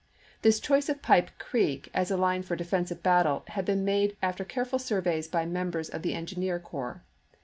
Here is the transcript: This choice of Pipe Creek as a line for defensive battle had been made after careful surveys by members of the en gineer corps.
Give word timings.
This 0.41 0.59
choice 0.59 0.89
of 0.89 1.03
Pipe 1.03 1.29
Creek 1.37 1.91
as 1.93 2.09
a 2.09 2.17
line 2.17 2.41
for 2.41 2.55
defensive 2.55 3.03
battle 3.03 3.43
had 3.49 3.65
been 3.65 3.85
made 3.85 4.17
after 4.19 4.43
careful 4.43 4.79
surveys 4.79 5.27
by 5.27 5.45
members 5.45 5.89
of 5.89 6.01
the 6.01 6.15
en 6.15 6.25
gineer 6.25 6.59
corps. 6.59 7.03